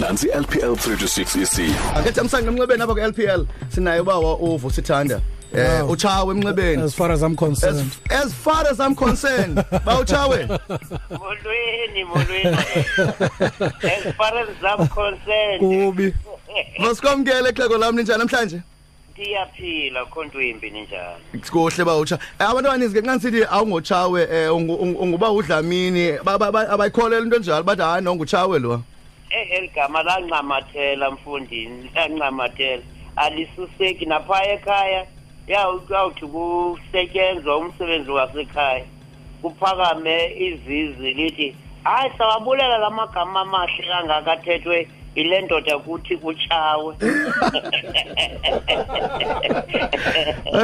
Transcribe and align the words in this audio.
nansi 0.00 0.26
LPL 0.28 0.74
326 0.78 1.42
EC 1.44 1.58
akethi 1.98 2.20
amsanga 2.20 2.48
emncebeni 2.50 2.82
aba 2.82 2.94
kuLPL 2.94 3.42
sinaye 3.74 4.00
ubawa 4.00 4.30
uvusithanda 4.38 5.20
eh 5.54 5.82
uchawe 5.92 6.30
emncebeni 6.34 6.82
as 6.82 6.94
far 7.00 7.12
as 7.12 7.22
i'm 7.22 7.36
concerned 7.44 7.90
as, 8.10 8.24
as 8.26 8.34
far 8.44 8.62
as 8.72 8.78
i'm 8.84 8.94
concerned 9.04 9.56
bawuchawe 9.86 10.40
molweni 11.10 12.04
molweni 12.04 12.56
as 13.96 14.04
far 14.20 14.32
as 14.42 14.48
i'm 14.70 14.88
concerned 15.00 15.58
kubi 15.60 16.14
masikomkele 16.78 17.52
xhego 17.52 17.76
lami 17.82 17.98
linjani 17.98 18.18
namhlanje 18.18 18.60
Ngiyaphila 19.18 20.04
khontombi 20.10 20.70
ninjani. 20.70 21.44
Kuhle 21.50 21.84
bawutsha. 21.84 22.18
Eh, 22.40 22.50
Abantwana 22.50 22.84
izike 22.84 23.00
nqanisithi 23.00 23.44
awungochawe 23.50 24.22
eh, 24.32 24.54
unguba 25.00 25.30
udlamini 25.30 26.18
abayikholela 26.72 27.22
into 27.22 27.36
enjalo 27.36 27.62
bathi 27.62 27.82
hayi 27.82 28.02
no 28.02 28.14
nguchawe 28.16 28.58
lo. 28.58 28.82
eligama 29.42 30.02
lancamathela 30.02 31.10
mfundini 31.16 31.90
lancamathela 31.94 32.82
alisuseki 33.22 34.06
naphaya 34.06 34.48
ekhaya 34.54 35.02
yawuthi 35.52 36.24
kusetyenzwa 36.34 37.52
umsebenzi 37.58 38.10
wasekhaya 38.10 38.84
kuphakame 39.42 40.34
izizi 40.46 41.10
lithi 41.14 41.56
hayi 41.84 42.12
sawabulela 42.18 42.78
la 42.78 42.90
magama 42.90 43.40
amahle 43.40 43.84
kangakathethwe 43.92 44.88
ile 45.16 45.40
ndoda 45.40 45.76
ukuthi 45.76 46.16
kutshawe 46.16 46.96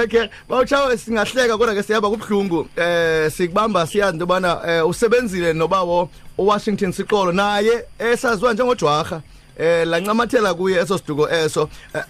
okay 0.05 0.27
bawutshawe 0.49 0.97
singahleka 0.99 1.59
kodwa 1.59 1.75
ke 1.75 1.83
siyaba 1.83 2.11
kubhlungu 2.11 2.67
eh 2.77 3.31
sikubamba 3.31 3.87
siyazi 3.87 4.13
into 4.15 4.27
bana 4.27 4.61
eh, 4.69 4.89
usebenzile 4.89 5.53
nobawo 5.53 6.09
uWashington 6.39 6.93
siqolo 6.93 7.33
naye 7.33 7.85
esaziwa 7.99 8.53
njengojwarha 8.55 9.21
eh 9.59 9.87
lancamathela 9.87 10.55
kuye 10.55 10.81
eso 10.81 10.99
siduko 10.99 11.29
eso 11.31 11.69
eh, 11.95 12.05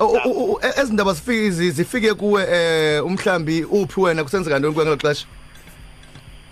e, 0.63 0.81
ezindaba 0.81 1.13
zifike 1.13 1.51
zifike 1.51 2.15
kuwe 2.15 2.43
eh, 2.51 3.07
umhlambi 3.07 3.65
uphi 3.65 4.01
wena 4.01 4.25
kusenzeka 4.25 4.59
ntoni 4.59 4.75
kwengelo 4.75 4.97
xesha 4.97 5.27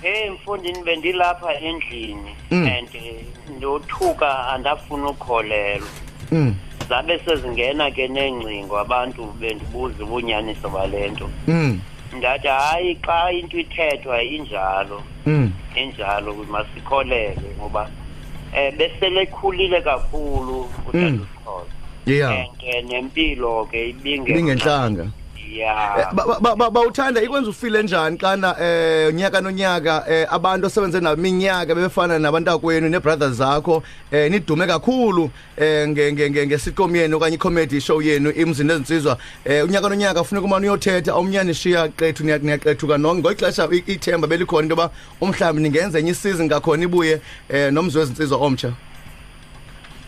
hey 0.03 0.31
mfundini 0.31 0.83
bendilapha 0.87 1.53
endlini 1.61 2.35
mm. 2.51 2.67
and 2.77 2.89
eh, 2.95 3.25
ndothuka 3.57 4.47
andafuna 4.49 5.11
ukholelwa 5.11 5.89
mm. 6.33 6.55
zabe 6.89 7.19
sezingena 7.19 7.91
ke 7.91 8.09
neengcingo 8.09 8.79
abantu 8.79 9.27
bendibuza 9.41 10.05
ubunyaniso 10.05 10.69
bale 10.69 11.09
nto 11.09 11.31
mm. 11.47 11.81
ndathi 12.19 12.49
hayi 12.49 12.99
xa 13.07 13.33
into 13.33 13.59
ithethwa 13.59 14.23
injalo 14.23 15.03
mm. 15.27 15.53
injalo 15.77 16.35
masikholelwe 16.35 17.55
ngoba 17.59 17.91
eh 18.55 18.75
besele 18.77 19.27
khulile 19.27 19.83
kakhulu 19.83 20.69
mm. 20.93 21.27
utata 21.47 21.67
yeah. 22.07 22.33
and 22.39 22.49
eh, 22.63 22.85
nempilo 22.85 23.67
ke 23.71 23.89
ibingenhlanga 23.89 25.09
yeah 25.51 26.01
eh, 26.19 26.69
bawuthanda 26.71 27.23
ikwenza 27.23 27.51
ufile 27.51 27.83
njani 27.83 28.17
kana 28.19 28.57
eh 28.63 29.15
nyaka 29.15 29.41
nonyaka 29.41 30.05
eh 30.09 30.27
abantu 30.33 30.67
osebenze 30.67 31.01
nabo 31.01 31.21
iminyaka 31.21 31.75
bebefana 31.75 32.19
nabantu 32.19 32.51
akwenu 32.51 32.89
nebrothers 32.89 33.33
zakho 33.33 33.83
eh 34.13 34.31
nidume 34.31 34.67
kakhulu 34.67 35.31
eh 35.57 35.89
nge 35.89 36.13
nge 36.13 36.31
nge 36.31 36.47
ngesitcom 36.47 36.97
yenu 36.97 37.17
okanye 37.17 37.37
comedy 37.37 37.81
show 37.81 38.03
yenu 38.03 38.31
imzini 38.31 38.73
ezinsizwa 38.73 39.19
eh 39.45 39.65
unyaka 39.65 39.89
nonyaka 39.89 40.21
ufuneka 40.21 40.47
uma 40.47 40.57
uyothetha 40.57 41.13
awumnyani 41.13 41.55
shiya 41.55 41.89
qethu 41.89 42.25
niyaqethuka 42.25 42.99
nonke 42.99 43.21
ngoyixesha 43.23 43.69
ithemba 43.87 44.27
belikhona 44.29 44.63
into 44.63 44.77
ba 44.77 44.91
umhlawumbe 45.21 45.63
ningenza 45.63 45.99
enye 45.99 46.11
isizini 46.11 46.47
ngakhona 46.49 46.85
ibuye 46.85 47.21
eh 47.49 47.73
nomzwe 47.73 48.03
ezinsizwa 48.03 48.39
omtsha 48.39 48.73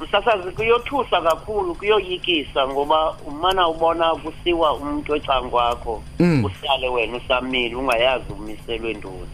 usasazi 0.00 0.50
kuyothusa 0.50 1.20
kakhulu 1.22 1.74
kuyoyikisa 1.74 2.68
ngoba 2.68 3.10
umana 3.28 3.62
ubona 3.72 4.06
kusiwa 4.22 4.68
umuntu 4.76 5.10
ecangwakho 5.18 6.02
mm. 6.18 6.44
usale 6.48 6.86
wena 6.94 7.16
usamile 7.22 7.74
ungayazi 7.80 8.28
umiselwe 8.32 8.90
ndoni 8.98 9.28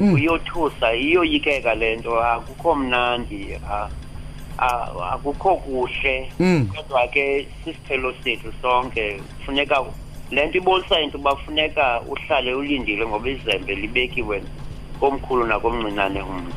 mm. 0.00 0.10
kuyothusa 0.12 0.86
iyoyikeka 1.06 1.72
lento 1.82 2.12
akukho 2.34 2.70
mnandi 2.74 3.42
akukho 5.12 5.50
kuhle 5.56 6.32
mm. 6.40 6.66
kodwa 6.76 7.02
ke 7.08 7.48
sisithelo 7.64 8.14
sethu 8.24 8.50
sonke 8.62 9.20
kufuneka 9.38 9.84
lento 10.30 10.58
ibonisa 10.58 11.00
into 11.00 11.18
bafuneka 11.18 12.00
uhlale 12.10 12.54
ulindile 12.54 13.06
ngoba 13.06 13.28
izembe 13.30 13.74
libekiwe 13.74 14.42
komkhulu 15.00 15.44
nakomncinyane 15.46 16.22
umuntu 16.22 16.52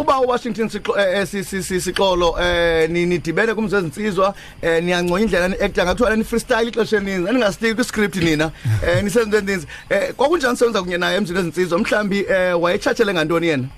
uba 0.00 0.20
uWashington 0.20 0.68
sixolo 0.68 2.34
eh 2.40 2.88
nidibene 2.90 3.54
kumzwe 3.54 3.78
ezinsizwa 3.78 4.34
eh, 4.62 4.68
eh, 4.70 4.76
eh 4.76 4.82
niyanconya 4.84 5.24
indlela 5.24 5.48
ni 5.48 5.54
actor 5.62 5.84
ngathiwa 5.86 6.16
ni 6.16 6.24
freestyle 6.24 6.68
ixesha 6.68 6.96
eninzi 6.98 7.32
ningasitiki 7.32 7.74
kwiscript 7.74 8.16
nina 8.16 8.50
eh 8.86 9.02
nisenze 9.04 9.36
ezinzi 9.36 9.66
eh 9.90 10.12
kwakunjani 10.16 10.56
senza 10.56 10.82
kunye 10.82 10.98
naye 10.98 11.16
emzini 11.16 11.38
ezinsizwa 11.38 11.78
mhlambi 11.78 12.24
eh 12.28 12.60
wayechatshele 12.62 13.14
ngantoni 13.14 13.46
yena 13.46 13.68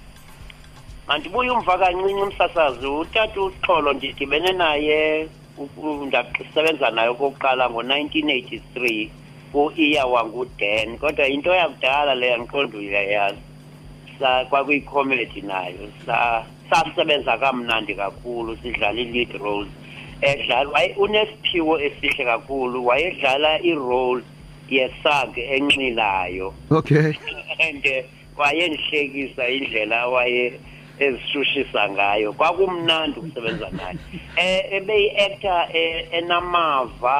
Mandibuye 1.09 1.51
umva 1.51 1.79
kancinci 1.79 2.15
umsasazi 2.23 2.87
utata 2.87 3.41
uxolo 3.43 3.93
ndidibene 3.93 4.53
naye 4.53 5.29
ndasebenza 6.07 6.91
naye 6.91 7.09
okokuqala 7.09 7.67
ngo1983 7.69 9.09
ku 9.53 9.73
iya 9.77 10.07
wangu 10.07 10.47
Dan 10.59 10.99
kodwa 10.99 11.27
into 11.29 11.51
yakudala 11.55 12.15
leya 12.15 12.39
ngiqondo 12.39 12.79
uyayazi 12.79 13.46
kwakwiyicomedy 14.21 15.43
nayo 15.43 15.89
sasebenza 16.71 17.39
kamnandi 17.39 17.95
kakhulu 17.95 18.57
sidlala 18.63 19.01
i-lead 19.01 19.33
roles 19.45 19.69
edlala 20.21 20.71
waye 20.75 20.91
unesiphiwo 20.97 21.75
esihle 21.87 22.25
kakhulu 22.25 22.87
wayedlala 22.87 23.53
i-role 23.71 24.23
yesag 24.71 25.39
enxilayo 25.39 26.55
okay 26.71 27.13
and 27.67 27.87
eh, 27.87 28.05
wayendihlekisa 28.39 29.49
indlela 29.49 30.07
waye 30.09 30.61
ezishushisa 30.99 31.89
ngayo 31.91 32.33
kwakumnandi 32.33 33.21
ukusebenza 33.21 33.69
naye 33.79 33.97
eh, 34.37 34.73
ebeyi-actor 34.77 35.69
eh, 35.77 35.95
enamava 36.19 37.17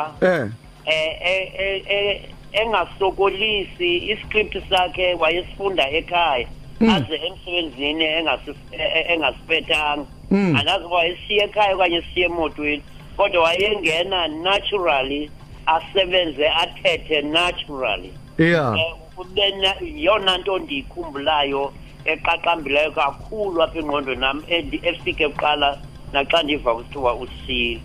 engasokolisi 2.63 3.91
iscript 4.13 4.57
sakhe 4.71 5.15
wayesifunda 5.15 5.85
ekhaya 5.99 6.49
Hmm. 6.79 6.91
aze 6.91 7.15
emsebenzini 7.27 8.05
e- 8.05 8.27
e- 8.73 9.05
engasipethanga 9.13 10.07
hmm. 10.31 10.57
andazi 10.59 10.85
uba 10.89 11.01
isiye 11.13 11.41
ekhaya 11.47 11.73
okanye 11.77 12.01
siye 12.15 12.27
emotweni 12.31 12.83
kodwa 13.17 13.41
wayengena 13.47 14.21
naturally 14.45 15.23
asebenze 15.75 16.45
athethe 16.63 17.17
naturally 17.37 18.11
yeah 18.39 18.77
eh, 18.83 18.95
ubena 19.23 19.71
yona 20.05 20.33
nto 20.41 20.55
ndiyikhumbulayo 20.63 21.63
eqaqambileyo 22.13 22.91
kakhulu 23.01 23.57
apha 23.65 23.79
engqondweni 23.83 24.21
nam 24.27 24.39
efike 24.89 25.25
kuqala 25.33 25.69
naxa 26.13 26.39
ndiva 26.45 26.71
kuthiwa 26.79 27.11
usile 27.25 27.81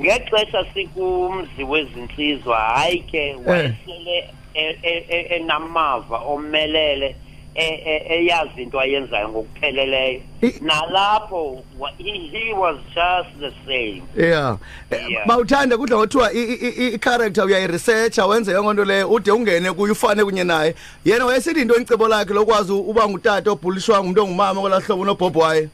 ngexesha 0.00 0.60
sikumzi 0.74 1.62
wezintsizwa 1.70 2.56
hayi 2.74 2.98
ke 3.10 3.20
eh. 3.28 3.36
wayesele 3.46 4.16
e- 4.54 5.26
enamava 5.36 6.16
omelele 6.34 7.06
eh. 7.10 7.16
E, 7.54 7.60
e, 7.64 8.14
eyazi 8.14 8.62
into 8.62 8.80
ayenzayo 8.80 9.28
ngokupheleleyo 9.28 10.20
nalapho 10.60 11.62
he 11.98 12.52
was 12.54 12.78
just 12.94 13.38
the 13.40 13.52
same 13.66 14.02
yeah 14.16 14.56
bawuthanda 15.26 15.74
eh, 15.74 15.78
kudla 15.78 15.96
ngothiwa 15.96 16.32
i-character 16.32 17.44
uyayiresearcha 17.44 18.26
wenze 18.26 18.52
yonke 18.52 18.72
nto 18.72 18.84
leyo 18.84 19.10
ude 19.10 19.30
ungene 19.32 19.72
kuyo 19.72 19.92
ufane 19.92 20.24
kunye 20.24 20.44
naye 20.44 20.74
yena 21.04 21.24
wayesithi 21.26 21.60
into 21.60 21.74
encebo 21.76 22.08
lakhe 22.08 22.34
lokwazi 22.34 22.72
uba 22.72 23.08
ngutata 23.08 23.50
obhulishwa 23.50 24.00
ngumntu 24.04 24.22
ongumama 24.22 24.60
kwela 24.60 24.80
hlobo 24.80 25.02
unobhobhwaye 25.02 25.68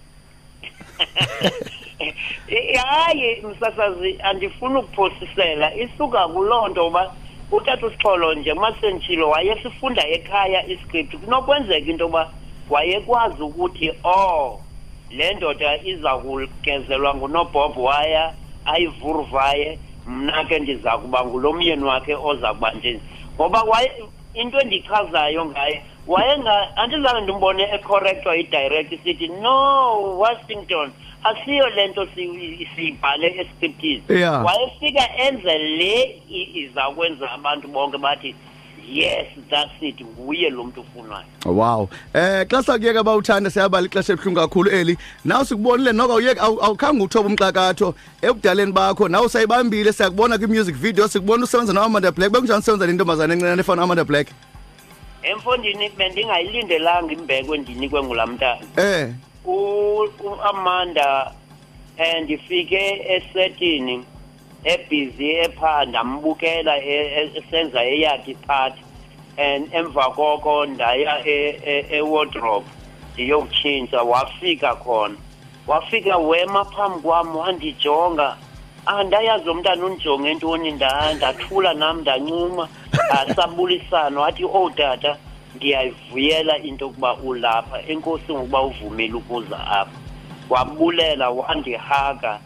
eh, 2.01 2.11
eh, 2.49 2.83
hayi 2.83 3.43
msasazi 3.47 4.19
andifuni 4.23 4.77
ukuphosisela 4.79 5.75
isuka 5.75 6.29
kuloo 6.29 6.69
nto 6.69 6.87
uba 6.87 7.15
utata 7.53 7.87
usixholo 7.87 8.35
nje 8.35 8.53
umasentshilo 8.53 9.31
wayesifunda 9.31 10.09
ekhaya 10.09 10.67
iscript 10.67 11.17
kunokwenzeka 11.17 11.91
into 11.91 12.05
yoba 12.05 12.31
wayekwazi 12.71 13.43
ukuthi 13.43 13.93
oh 14.05 14.61
le 15.11 15.35
ndoda 15.35 15.79
iza 15.85 16.15
kugezelwa 16.19 17.15
ngunobob 17.15 17.79
waya 17.79 18.33
ayivuruvaye 18.65 19.79
mna 20.07 20.45
ke 20.45 20.59
ndiza 20.59 20.99
kuba 20.99 21.25
ngulo 21.25 21.53
myeni 21.53 21.85
wakhe 21.85 22.15
oza 22.15 22.55
kuba 22.55 22.71
njeni 22.73 23.01
ngoba 23.35 23.63
into 24.35 24.61
endichazayo 24.61 25.45
ngaye 25.47 25.83
wayenga 26.07 26.77
andizange 26.77 27.21
ndimbone 27.21 27.63
ecorrectwa 27.75 28.37
idirect 28.37 28.93
isithi 28.93 29.29
no 29.29 29.59
washington 30.19 30.93
asiyo 31.25 31.67
le 31.75 31.89
nto 31.89 32.07
siyibhale 32.77 33.41
escriptini 33.41 34.03
yeah. 34.09 34.45
wayefika 34.45 35.09
enze 35.27 35.59
le 35.59 36.21
kwenza 36.97 37.31
abantu 37.33 37.69
bonke 37.69 37.99
bathi 37.99 38.35
yes 38.93 39.27
that's 39.51 39.83
it 39.83 40.01
nguye 40.05 40.51
lo 40.51 40.65
mntu 40.65 40.81
ufunwayo 40.81 41.25
oh, 41.47 41.53
wow 41.55 41.89
eh 42.15 42.47
xa 42.47 42.63
sakuyeka 42.63 43.03
bawuthanda 43.05 43.51
siyabala 43.51 43.87
ixesha 43.87 44.13
ebuhlungu 44.13 44.41
kakhulu 44.41 44.71
eli 44.71 44.99
naw 45.25 45.45
sikubonile 45.45 45.93
noko 45.93 46.13
awuyeka 46.13 46.41
awukhange 46.43 47.03
uthoba 47.05 47.29
umxakatho 47.29 47.95
ebudaleni 48.23 48.73
bakho 48.73 49.09
nawe 49.09 49.27
usayibambile 49.27 49.93
siyakubona 49.93 50.39
kwi-music 50.39 50.75
video 50.75 51.09
sikubona 51.09 51.45
usebenza 51.45 51.73
no-amanda 51.73 52.13
black 52.13 52.33
bekunjani 52.33 52.61
usebenza 52.61 52.87
nentombazana 52.87 53.35
encinane 53.35 53.61
efana 53.61 53.83
amanda 53.83 54.05
black 54.05 54.29
emfondini 55.23 55.89
bendingayilindelanga 55.89 57.13
imbeko 57.13 57.55
endinikwe 57.55 58.03
ngulaa 58.03 58.27
mntana 58.27 58.67
eh 58.77 59.09
uAmanda 59.49 61.33
and 61.99 62.29
ifike 62.31 63.03
esetini 63.09 64.05
ebhizi 64.65 65.31
ephanda 65.35 66.05
mbukela 66.05 66.85
esenza 66.85 67.85
e, 67.85 67.95
eyakhe 67.97 68.35
part 68.35 68.75
and 69.37 69.69
emva 69.75 70.11
koko 70.11 70.67
ndaya 70.67 71.27
e, 71.29 71.61
e, 71.65 71.87
ewardrobe 71.97 72.67
ndiyokutshintsha 73.15 74.03
wafika 74.03 74.75
khona 74.77 75.15
wafika 75.67 76.17
wema 76.17 76.65
phambi 76.65 77.01
kwam 77.03 77.37
wandijonga 77.37 78.37
andayazi 78.87 79.49
ah, 79.49 79.53
umntana 79.53 79.87
undijonge 79.87 80.35
ntoni 80.35 80.71
ndathula 80.73 81.75
nam 81.75 82.01
ndancuma 82.01 82.69
asabulisana 83.21 84.21
wathi 84.21 84.45
ootata 84.45 85.11
oh, 85.11 85.17
ngiyayivuyela 85.57 86.55
into 86.69 86.85
yokuba 86.87 87.11
ulapha 87.29 87.77
enkosi 87.93 88.29
ngokuba 88.33 88.59
uvumile 88.69 89.15
ukuza 89.21 89.59
apha 89.81 89.93
wabulela 90.51 91.27
wandihaka 91.31 92.41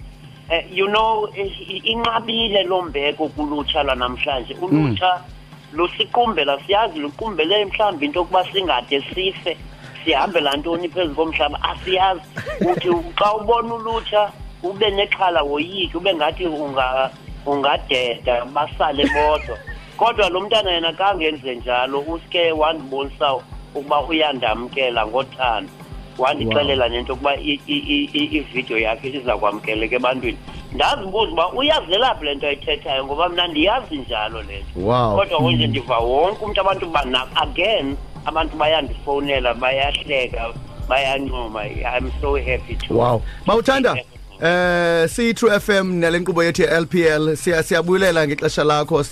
uh, 0.51 0.63
you 0.77 0.87
know 0.95 1.27
eh, 1.35 1.87
inqabile 1.93 2.63
loo 2.63 2.83
mbeko 2.83 3.29
kulutsha 3.29 3.83
lwanamhlanje 3.83 4.55
hmm. 4.55 4.65
ulutsha 4.65 5.11
mm. 5.19 5.79
lusiqumbela 5.79 6.55
siyazi 6.67 6.99
luqumbele 6.99 7.65
mhlawumbi 7.65 8.07
into 8.07 8.19
yokuba 8.19 8.45
singade 8.53 8.99
sife 9.15 9.57
sihambela 10.05 10.57
ntoni 10.57 10.89
phezu 10.89 11.15
komhlaba 11.15 11.57
asiyazi 11.71 12.27
uthi 12.71 12.89
xa 13.19 13.29
ubona 13.39 13.75
ulutsha 13.75 14.23
ube 14.63 14.91
nexhala 14.91 15.43
woyiki 15.43 15.97
ube 15.97 16.15
ngathi 16.15 16.47
ungadeda 16.47 17.11
unga 17.47 18.45
basale 18.55 19.05
bodwa 19.15 19.57
kodwa 20.03 20.29
lo 20.29 20.41
mntana 20.41 20.71
yena 20.71 20.93
kangenze 20.93 21.55
njalo 21.57 21.99
uske 22.01 22.53
wandibonisa 22.53 23.35
ukuba 23.75 24.01
uyandamkela 24.03 25.07
ngothando 25.07 25.71
wandixelela 26.19 26.85
wow. 26.85 26.93
nento 26.95 27.13
yokuba 27.13 27.33
ividiyo 27.37 28.79
yakhe 28.79 29.09
iza 29.09 29.37
kwamkeleka 29.37 29.97
ebantwini 29.97 30.39
ndazibuza 30.75 31.33
uba 31.33 31.53
uyazelaphi 31.53 32.25
le 32.25 32.35
nto 32.35 32.47
ayithethayo 32.47 33.05
ngoba 33.05 33.29
mna 33.29 33.47
ndiyazi 33.49 33.97
njalo 33.99 34.43
le 34.43 34.65
nto 34.77 34.81
wow. 34.87 35.17
kodwa 35.17 35.39
kunje 35.39 35.63
hmm. 35.65 35.71
ndiva 35.71 35.99
wonke 35.99 36.45
umntu 36.45 36.61
abantu 36.61 36.87
bana 36.91 37.27
again 37.37 37.95
abantu 38.27 38.57
bayandifowunela 38.57 39.55
bayahleka 39.55 40.43
bayancoma 40.89 41.63
i'm 41.69 42.07
so 42.21 42.31
happy 42.49 42.75
to 42.77 42.95
wow 42.95 43.23
bawuthanda 43.47 43.95
eh 44.43 45.07
siyi-true 45.09 45.61
fm 45.61 45.93
nale 46.03 46.19
nkqubo 46.19 46.43
yethu 46.45 46.63
ye-lpl 46.63 47.29
siyabuyilela 47.37 48.27
ngexesha 48.27 48.65
lakho 48.65 49.05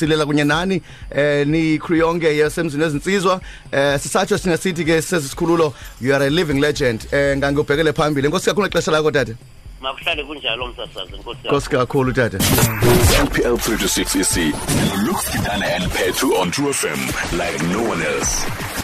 silela 0.00 0.26
kunye 0.26 0.44
nani 0.44 0.82
eh 1.10 1.46
ni-crew 1.46 2.18
yasemzini 2.22 2.84
ezintsizwa 2.84 3.40
eh 3.72 4.00
sisatsho 4.00 4.38
sina 4.38 4.56
sithi 4.56 4.84
ke 4.84 5.02
sesisikhululo 5.02 5.74
you 6.00 6.14
are 6.14 6.24
a 6.24 6.30
living 6.30 6.58
legend 6.60 7.04
eh 7.12 7.36
ngangiubhekele 7.36 7.92
phambili 7.92 8.26
enkosi 8.32 8.46
kakhulu 8.46 8.66
ngexesha 8.66 8.92
lakho 8.92 9.10
tata 9.12 9.32
makuhlale 9.80 10.24
kunjalo 10.24 10.66
msasazi 10.68 11.12
nkosi 11.44 11.70
kakhulu 11.70 12.12
tata 12.12 12.38
lpl 13.24 13.56
3 13.56 13.78
to 13.78 13.86
6 13.86 14.20
ec 14.20 14.54
looks 15.06 15.30
kidana 15.30 15.66
and 15.76 15.88
pethu 15.92 16.34
on 16.34 16.50
true 16.50 16.72
fm 16.72 16.98
like 17.38 17.62
no 17.66 17.90
one 17.90 18.02
else 18.04 18.77